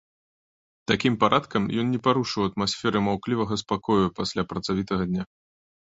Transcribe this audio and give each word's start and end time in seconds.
Такім 0.91 1.17
парадкам 1.23 1.67
ён 1.83 1.93
не 1.95 1.99
парушыў 2.09 2.47
атмасферы 2.49 2.99
маўклівага 3.09 3.53
спакою 3.63 4.05
пасля 4.21 4.41
працавітага 4.55 5.03
дня. 5.13 5.23